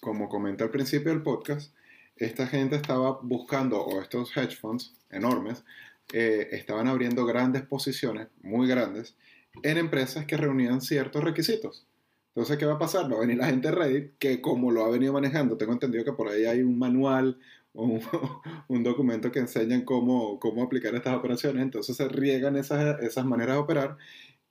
[0.00, 1.74] como comenté al principio del podcast,
[2.16, 5.64] esta gente estaba buscando, o estos hedge funds enormes,
[6.12, 9.16] eh, estaban abriendo grandes posiciones, muy grandes,
[9.62, 11.86] en empresas que reunían ciertos requisitos.
[12.34, 13.10] Entonces, ¿qué va a pasar?
[13.10, 16.04] Va a venir la gente de Reddit, que como lo ha venido manejando, tengo entendido
[16.04, 17.38] que por ahí hay un manual
[17.74, 18.00] o
[18.68, 21.62] un, documento que enseñan cómo, cómo, aplicar estas operaciones.
[21.62, 23.96] Entonces se riegan esas, esas maneras de operar.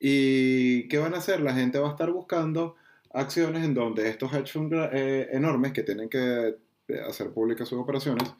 [0.00, 1.40] ¿Y qué van a hacer?
[1.40, 2.76] La gente va a estar buscando
[3.12, 6.56] acciones en donde estos hedge funds eh, enormes que tienen que
[6.88, 8.32] eh, hacer públicas sus operaciones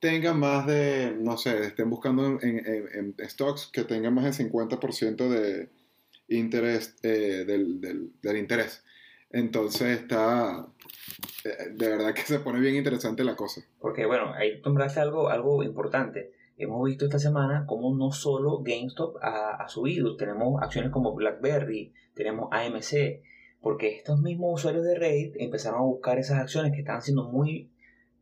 [0.00, 4.50] tengan más de, no sé, estén buscando en, en, en stocks que tengan más del
[4.52, 5.68] 50% de,
[6.28, 8.84] interés, eh, del, del, del, interés.
[9.30, 10.66] Entonces está,
[11.44, 13.62] eh, de verdad que se pone bien interesante la cosa.
[13.80, 16.32] Porque bueno, ahí nombraste algo, algo importante.
[16.56, 22.48] Hemos visto esta semana como no solo GameStop ha, subido, tenemos acciones como BlackBerry, tenemos
[22.50, 23.22] AMC,
[23.60, 27.70] porque estos mismos usuarios de Reddit empezaron a buscar esas acciones que estaban siendo muy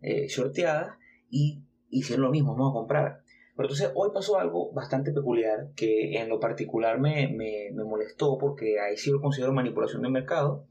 [0.03, 0.99] eh, shorteadas
[1.31, 2.69] y hicieron lo mismo, ¿no?
[2.69, 3.23] A comprar.
[3.57, 8.79] Pero entonces hoy pasó algo bastante peculiar que en lo particular me, me, molestó porque
[8.79, 10.66] ahí sí lo considero manipulación del mercado,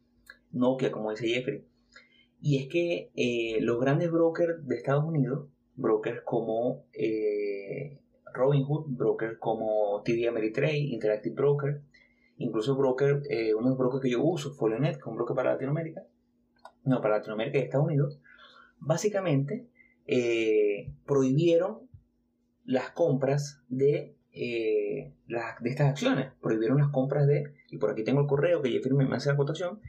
[0.52, 1.66] Nokia, como dice Jeffrey.
[2.42, 8.00] Y es que eh, los grandes brokers de Estados Unidos, brokers como eh,
[8.36, 11.82] Robinhood, brokers como TD Ameritrade, Interactive Broker,
[12.38, 15.36] incluso broker, eh, uno de los brokers que yo uso, Folionet, que es un broker
[15.36, 16.04] para Latinoamérica,
[16.84, 18.20] no, para Latinoamérica y Estados Unidos,
[18.80, 19.68] básicamente
[20.06, 21.90] eh, prohibieron
[22.66, 26.32] las compras de, eh, las, de estas acciones.
[26.42, 29.38] Prohibieron las compras de, y por aquí tengo el correo que Jeffrey me hace la
[29.38, 29.80] cotación,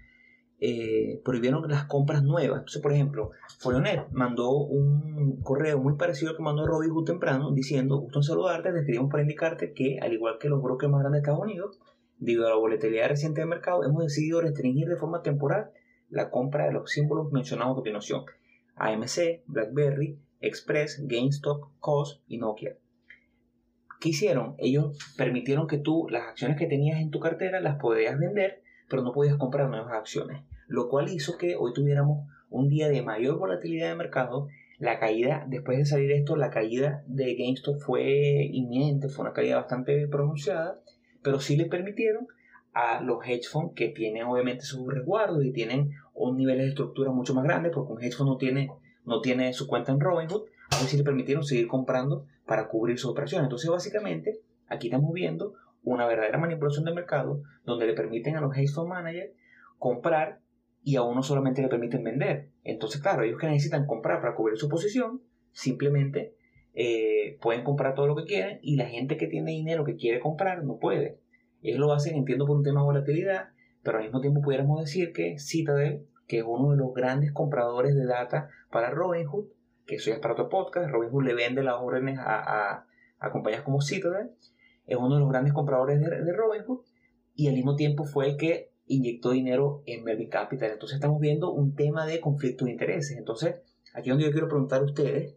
[0.58, 2.60] eh, prohibieron las compras nuevas.
[2.60, 7.98] Entonces, por ejemplo, Folionet mandó un correo muy parecido al que mandó Robinhood temprano, diciendo,
[7.98, 11.22] gusto en saludarte, te escribimos para indicarte que, al igual que los brokers más grandes
[11.22, 11.78] de Estados Unidos,
[12.18, 15.70] debido a la volatilidad reciente del mercado, hemos decidido restringir de forma temporal
[16.08, 18.24] la compra de los símbolos mencionados a continuación.
[18.76, 22.76] AMC, BlackBerry, Express, GameStop, COS y Nokia.
[24.00, 24.54] ¿Qué hicieron?
[24.58, 29.02] Ellos permitieron que tú las acciones que tenías en tu cartera las podías vender, pero
[29.02, 33.38] no podías comprar nuevas acciones, lo cual hizo que hoy tuviéramos un día de mayor
[33.38, 34.48] volatilidad de mercado.
[34.78, 39.56] La caída, después de salir esto, la caída de GameStop fue inminente, fue una caída
[39.56, 40.80] bastante pronunciada,
[41.22, 42.26] pero sí le permitieron
[42.74, 47.10] a los hedge funds que tienen obviamente sus resguardos y tienen un nivel de estructura
[47.10, 48.68] mucho más grande, porque un hedge fund no tiene
[49.06, 52.98] no tiene su cuenta en Robinhood, a ver si le permitieron seguir comprando para cubrir
[52.98, 53.44] su operación.
[53.44, 58.56] Entonces, básicamente, aquí estamos viendo una verdadera manipulación de mercado donde le permiten a los
[58.56, 59.32] hedge fund managers
[59.78, 60.40] comprar
[60.82, 62.50] y a uno solamente le permiten vender.
[62.64, 66.34] Entonces, claro, ellos que necesitan comprar para cubrir su posición, simplemente
[66.74, 70.20] eh, pueden comprar todo lo que quieran y la gente que tiene dinero que quiere
[70.20, 71.18] comprar no puede.
[71.62, 73.48] Ellos lo hacen, entiendo, por un tema de volatilidad,
[73.82, 77.94] pero al mismo tiempo pudiéramos decir que Citadel, que es uno de los grandes compradores
[77.94, 79.46] de data para Robinhood,
[79.86, 82.86] que eso ya es para otro podcast, Robinhood le vende las órdenes a,
[83.18, 84.30] a, compañías como Citadel,
[84.86, 86.80] es uno de los grandes compradores de, de Robinhood
[87.34, 90.70] y al mismo tiempo fue el que inyectó dinero en Melvin Capital.
[90.70, 93.16] Entonces estamos viendo un tema de conflicto de intereses.
[93.18, 93.56] Entonces,
[93.94, 95.36] aquí es donde yo quiero preguntar a ustedes,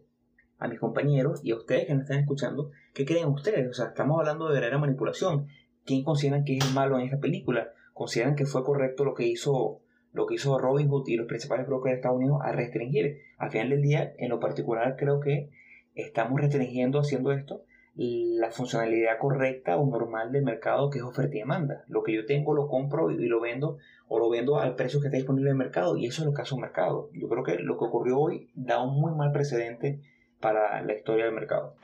[0.58, 3.68] a mis compañeros y a ustedes que me están escuchando, ¿qué creen ustedes?
[3.68, 5.46] O sea, estamos hablando de verdadera manipulación.
[5.84, 7.72] ¿Quién consideran que es malo en esta película?
[7.94, 9.80] ¿Consideran que fue correcto lo que hizo
[10.12, 13.20] lo que hizo Robin Hood y los principales brokers de Estados Unidos a restringir?
[13.38, 15.50] Al final del día, en lo particular, creo que
[15.94, 17.64] estamos restringiendo haciendo esto
[18.02, 21.84] la funcionalidad correcta o normal del mercado que es oferta y demanda.
[21.88, 25.08] Lo que yo tengo lo compro y lo vendo o lo vendo al precio que
[25.08, 27.10] está disponible en el mercado y eso es lo que hace un mercado.
[27.12, 30.00] Yo creo que lo que ocurrió hoy da un muy mal precedente
[30.40, 31.74] para la historia del mercado.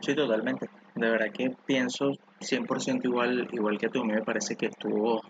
[0.00, 0.68] Sí, totalmente.
[0.94, 4.02] De verdad que pienso 100% igual, igual que tú.
[4.02, 5.22] A me parece que estuvo,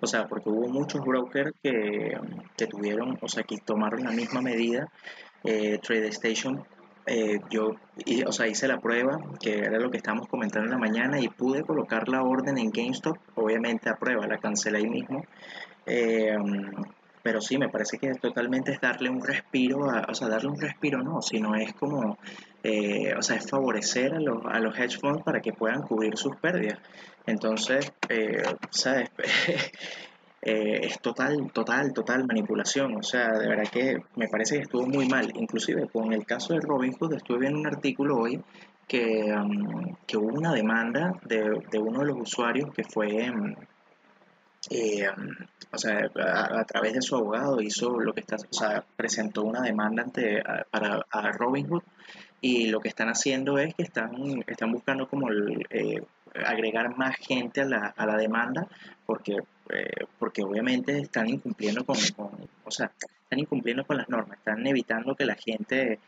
[0.00, 2.18] o sea, porque hubo muchos brokers que,
[2.56, 4.88] que tuvieron, o sea, que tomaron la misma medida.
[5.44, 6.64] Eh, TradeStation
[7.10, 7.76] eh, yo
[8.26, 11.28] o sea, hice la prueba, que era lo que estábamos comentando en la mañana, y
[11.28, 15.24] pude colocar la orden en GameStop, obviamente a prueba, la cancelé ahí mismo.
[15.86, 16.36] Eh,
[17.22, 21.02] pero sí, me parece que totalmente es darle un respiro, o sea, darle un respiro
[21.02, 22.18] no, sino es como,
[22.62, 26.16] eh, o sea, es favorecer a los, a los hedge funds para que puedan cubrir
[26.16, 26.78] sus pérdidas.
[27.26, 27.92] Entonces,
[28.70, 29.10] ¿sabes?
[30.40, 32.96] Eh, es total, total, total manipulación.
[32.96, 35.30] O sea, de verdad que me parece que estuvo muy mal.
[35.34, 38.42] Inclusive con el caso de Robinhood estuve viendo un artículo hoy
[38.86, 43.54] que, um, que hubo una demanda de, de, uno de los usuarios que fue, um,
[44.70, 45.28] eh, um,
[45.72, 49.60] o sea, a, través de su abogado hizo lo que está, o sea, presentó una
[49.60, 51.82] demanda ante, para a Robinhood
[52.40, 55.28] y lo que están haciendo es que están, están buscando como
[55.70, 56.02] eh,
[56.44, 58.68] agregar más gente a la, a la demanda
[59.06, 59.38] porque
[59.70, 61.96] eh, porque obviamente están incumpliendo con,
[62.64, 62.90] o sea,
[63.22, 66.00] están incumpliendo con las normas, están evitando que la gente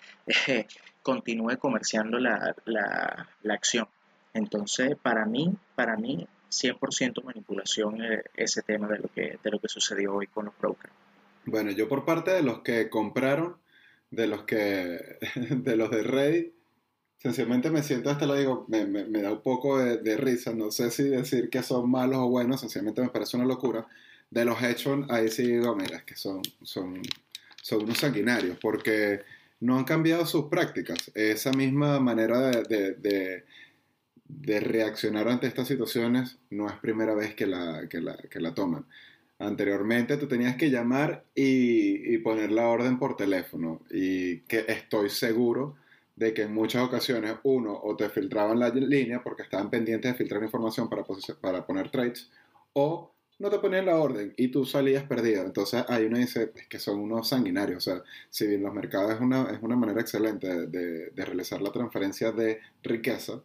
[0.48, 0.66] eh,
[1.02, 3.86] continúe comerciando la, la, la, acción.
[4.32, 9.58] Entonces, para mí, para mí, 100% manipulación eh, ese tema de lo, que, de lo
[9.58, 10.94] que sucedió hoy con los brokers.
[11.44, 13.56] Bueno, yo por parte de los que compraron,
[14.10, 15.18] de los que,
[15.50, 16.52] de los de Reddit,
[17.20, 20.54] Sencillamente me siento, hasta lo digo, me, me, da un poco de, risa.
[20.54, 23.86] No sé si decir que son malos o buenos, sencillamente me parece una locura.
[24.30, 27.02] De los hechos, ahí sí digo, mira, es que son, son,
[27.60, 29.20] son unos sanguinarios, porque
[29.60, 31.10] no han cambiado sus prácticas.
[31.14, 33.44] Esa misma manera de, de,
[34.26, 38.54] de, reaccionar ante estas situaciones no es primera vez que la, que la, que la
[38.54, 38.86] toman.
[39.40, 45.10] Anteriormente tú tenías que llamar y, y poner la orden por teléfono y que estoy
[45.10, 45.76] seguro
[46.20, 50.18] de que en muchas ocasiones, uno, o te filtraban la línea porque estaban pendientes de
[50.18, 51.02] filtrar información para,
[51.40, 52.30] para poner trades,
[52.74, 55.42] o no te ponían la orden y tú salías perdido.
[55.46, 57.88] Entonces ahí uno dice que son unos sanguinarios.
[57.88, 61.62] O sea, si bien los mercados es una, es una manera excelente de, de, realizar
[61.62, 63.40] la transferencia de riqueza,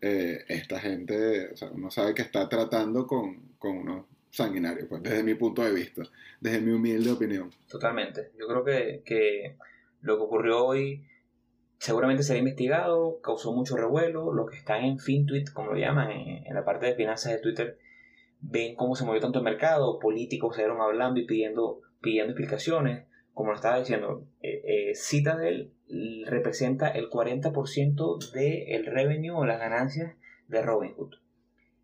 [0.00, 5.02] eh, esta gente, o sea, uno sabe que está tratando con, con unos sanguinarios, pues
[5.02, 6.02] desde mi punto de vista,
[6.40, 7.50] desde mi humilde opinión.
[7.68, 8.30] Totalmente.
[8.38, 9.56] Yo creo que, que
[10.00, 11.04] lo que ocurrió hoy
[11.80, 14.32] seguramente será investigado, causó mucho revuelo.
[14.32, 17.78] Los que están en FinTweet, como lo llaman, en, la parte de finanzas de Twitter,
[18.40, 23.06] ven cómo se movió tanto el mercado, políticos se dieron hablando y pidiendo, pidiendo explicaciones.
[23.32, 25.72] Como lo estaba diciendo, eh, eh, Citadel
[26.26, 30.14] representa el 40% del revenue o las ganancias
[30.48, 31.14] de Robinhood.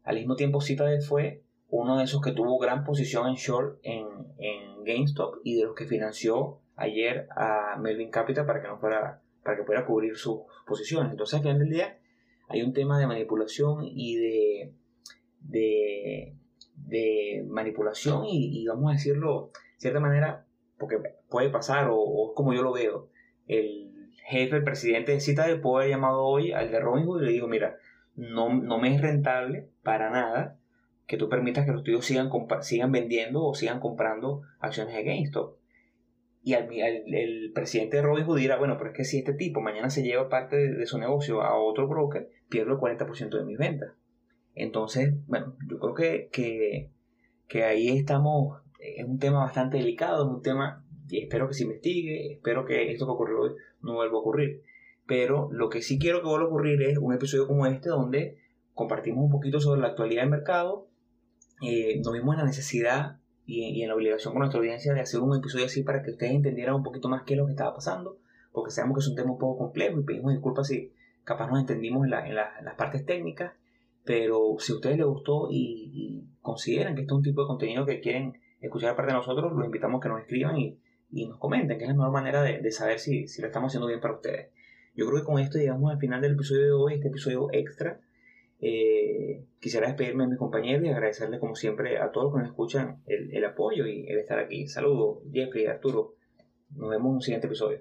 [0.02, 4.06] Al mismo tiempo, Citadel fue uno de esos que tuvo gran posición en short en,
[4.38, 9.22] en GameStop y de los que financió ayer a Melvin Capital para que no fuera
[9.42, 11.12] para que pueda cubrir sus posiciones.
[11.12, 11.98] Entonces, al final del día,
[12.48, 14.72] hay un tema de manipulación y de,
[15.40, 16.34] de,
[17.46, 20.46] manipulación y, vamos a decirlo de cierta manera,
[20.78, 20.96] porque
[21.28, 23.08] puede pasar o, como yo lo veo,
[23.46, 27.32] el jefe, el presidente de Citadel puede haber llamado hoy al de Robinhood y le
[27.32, 27.76] digo, mira,
[28.16, 30.58] no, no me es rentable para nada
[31.06, 32.30] que tú permitas que los tuyos sigan,
[32.62, 35.56] sigan vendiendo o sigan comprando acciones de GameStop.
[36.42, 39.90] Y al, el presidente de Robinhood dirá, bueno, pero es que si este tipo mañana
[39.90, 43.94] se lleva parte de, su negocio a otro broker, pierdo el 40% de mis ventas.
[44.54, 46.90] Entonces, bueno, yo creo que, que,
[47.48, 51.64] que, ahí estamos, es un tema bastante delicado, es un tema, y espero que se
[51.64, 53.50] investigue, espero que esto que ocurrió hoy
[53.82, 54.62] no vuelva a ocurrir.
[55.06, 58.38] Pero lo que sí quiero que vuelva a ocurrir es un episodio como este donde
[58.72, 60.86] compartimos un poquito sobre la actualidad del mercado,
[61.62, 65.20] eh, nos vimos en la necesidad y, en la obligación con nuestra audiencia de hacer
[65.20, 67.74] un episodio así para que ustedes entendieran un poquito más qué es lo que estaba
[67.74, 68.18] pasando,
[68.52, 70.92] porque sabemos que es un tema un poco complejo y pedimos disculpas si
[71.24, 73.52] capaz nos entendimos en, las partes técnicas,
[74.04, 77.84] pero si a ustedes les gustó y, consideran que este es un tipo de contenido
[77.84, 80.78] que quieren escuchar aparte de nosotros, los invitamos a que nos escriban y,
[81.10, 83.86] nos comenten, que es la mejor manera de, de saber si, si, lo estamos haciendo
[83.86, 84.50] bien para ustedes.
[84.94, 88.00] Yo creo que con esto llegamos al final del episodio de hoy, este episodio extra.
[88.60, 92.48] Eh, quisiera despedirme de mis compañeros y agradecerles como siempre a todos los que nos
[92.48, 94.66] escuchan el, el apoyo y el estar aquí.
[94.66, 96.14] Saludos, Jeffrey, Arturo.
[96.74, 97.80] Nos vemos en un siguiente episodio.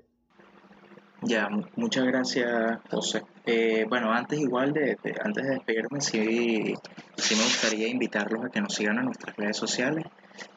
[1.22, 3.24] Ya, muchas gracias, José.
[3.46, 6.76] Eh, bueno, antes igual de, antes de despedirme, sí,
[7.16, 10.06] sí, me gustaría invitarlos a que nos sigan en nuestras redes sociales,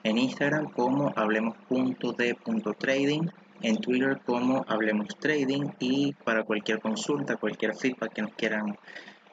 [0.02, 3.30] en Instagram como hablemos.de.trading,
[3.62, 8.76] en Twitter como Hablemos Trading y para cualquier consulta, cualquier feedback que nos quieran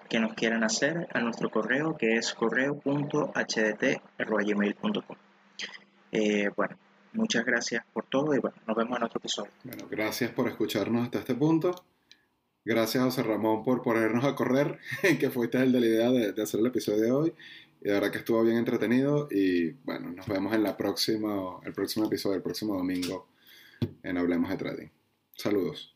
[0.09, 5.17] que nos quieran hacer a nuestro correo que es correo.hdt.gmail.com.
[6.11, 6.77] Eh, bueno,
[7.15, 9.51] Muchas gracias por todo y bueno, nos vemos en otro episodio.
[9.63, 11.73] Bueno, gracias por escucharnos hasta este punto.
[12.65, 14.79] Gracias José Ramón por ponernos a correr,
[15.19, 17.33] que fuiste el de la idea de, hacer el episodio de hoy.
[17.81, 19.29] Y de verdad que estuvo bien entretenido.
[19.31, 23.29] Y bueno, nos vemos en la próxima, el próximo episodio, el próximo domingo
[24.03, 24.89] en Hablemos de Trading.
[25.37, 25.94] Saludos.